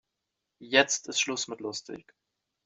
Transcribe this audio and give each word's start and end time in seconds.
Jetzt 0.57 1.07
ist 1.09 1.19
Schluss 1.21 1.47
mit 1.47 1.61
lustig. 1.61 2.11